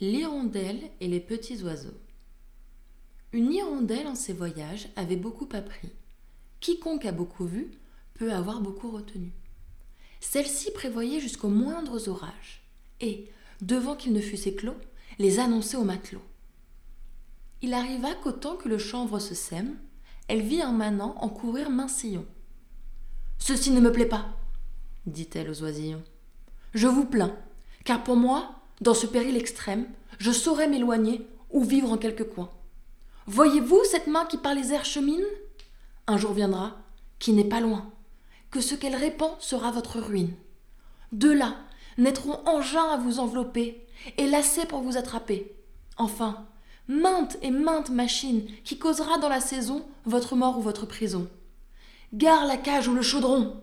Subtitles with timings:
[0.00, 1.98] L'hirondelle et les petits oiseaux.
[3.32, 5.90] Une hirondelle en ses voyages avait beaucoup appris.
[6.60, 7.72] Quiconque a beaucoup vu
[8.14, 9.32] peut avoir beaucoup retenu.
[10.20, 12.62] Celle-ci prévoyait jusqu'aux moindres orages
[13.00, 13.28] et,
[13.60, 14.76] devant qu'ils ne fussent éclos,
[15.18, 16.22] les annonçait aux matelots.
[17.60, 19.76] Il arriva qu'au temps que le chanvre se sème,
[20.28, 22.24] elle vit un manant en courir main sillon.
[23.38, 24.36] Ceci ne me plaît pas,
[25.06, 26.04] dit-elle aux oisillons.
[26.72, 27.36] Je vous plains,
[27.84, 29.86] car pour moi, dans ce péril extrême,
[30.18, 32.50] je saurais m'éloigner ou vivre en quelque coin.
[33.26, 35.24] Voyez-vous cette main qui par les airs chemine?
[36.06, 36.76] Un jour viendra,
[37.18, 37.90] qui n'est pas loin,
[38.50, 40.34] que ce qu'elle répand sera votre ruine.
[41.12, 41.56] De là
[41.98, 45.54] naîtront engins à vous envelopper et lacets pour vous attraper.
[45.96, 46.46] Enfin,
[46.86, 51.28] maintes et maintes machines qui causera dans la saison votre mort ou votre prison.
[52.14, 53.62] Gare la cage ou le chaudron.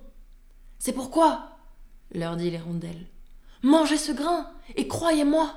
[0.77, 1.57] C'est pourquoi,
[2.13, 3.07] leur dit l'hirondelle,
[3.65, 5.51] Mangez ce grain, et croyez-moi.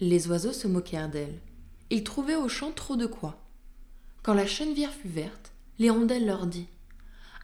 [0.00, 1.40] Les oiseaux se moquèrent d'elle.
[1.88, 3.38] Ils trouvaient au champ trop de quoi.
[4.22, 6.68] Quand la chenevière fut verte, l'hirondelle leur dit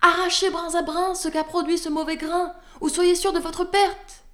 [0.03, 3.65] Arrachez brins à brins ce qu'a produit ce mauvais grain, ou soyez sûrs de votre
[3.65, 4.25] perte.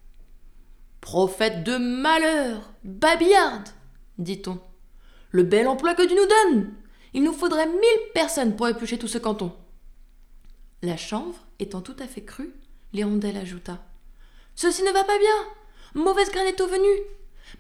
[1.01, 3.69] Prophète de malheur, babillarde,
[4.19, 4.59] dit-on.
[5.31, 6.75] Le bel emploi que tu nous donnes
[7.15, 9.53] Il nous faudrait mille personnes pour éplucher tout ce canton.
[10.83, 12.57] La chanvre étant tout à fait crue,
[12.93, 13.79] l'hirondelle ajouta
[14.61, 16.03] Ceci ne va pas bien.
[16.03, 16.89] Mauvaise graine est au venu.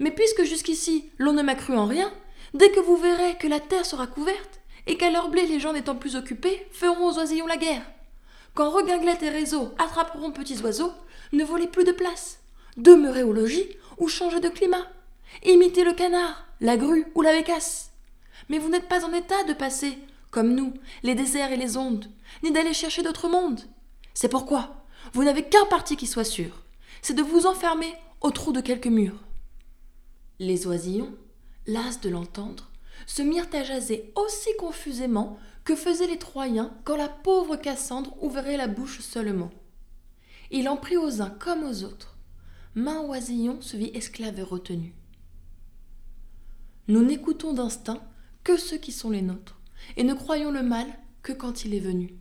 [0.00, 2.12] Mais puisque jusqu'ici l'on ne m'a cru en rien,
[2.54, 5.72] dès que vous verrez que la terre sera couverte, et qu'à leur blé les gens
[5.72, 7.88] n'étant plus occupés, feront aux oisillons la guerre.
[8.54, 10.90] Quand reguinglette et réseau attraperont petits oiseaux,
[11.30, 12.40] ne volez plus de place.
[12.76, 13.68] Demeurez au logis
[13.98, 14.88] ou changez de climat.
[15.44, 17.92] Imitez le canard, la grue ou la bécasse.
[18.48, 19.96] Mais vous n'êtes pas en état de passer,
[20.32, 20.74] comme nous,
[21.04, 22.06] les déserts et les ondes,
[22.42, 23.60] ni d'aller chercher d'autres mondes.
[24.14, 24.74] C'est pourquoi
[25.12, 26.64] vous n'avez qu'un parti qui soit sûr,
[27.02, 29.22] c'est de vous enfermer au trou de quelques murs.
[30.38, 31.14] Les oisillons,
[31.66, 32.70] las de l'entendre,
[33.06, 38.56] se mirent à jaser aussi confusément que faisaient les Troyens quand la pauvre Cassandre ouvrait
[38.56, 39.50] la bouche seulement.
[40.50, 42.16] Il en prit aux uns comme aux autres.
[42.74, 44.94] Main oisillon se vit esclave et retenu.
[46.86, 48.00] Nous n'écoutons d'instinct
[48.44, 49.60] que ceux qui sont les nôtres,
[49.96, 50.86] et ne croyons le mal
[51.22, 52.14] que quand il est venu.